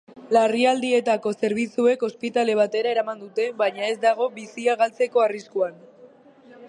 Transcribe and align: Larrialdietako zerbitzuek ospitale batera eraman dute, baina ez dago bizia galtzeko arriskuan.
Larrialdietako 0.35 1.33
zerbitzuek 1.41 2.05
ospitale 2.07 2.55
batera 2.61 2.93
eraman 2.95 3.21
dute, 3.25 3.45
baina 3.63 3.85
ez 3.91 3.95
dago 4.07 4.31
bizia 4.39 4.77
galtzeko 4.81 5.25
arriskuan. 5.27 5.79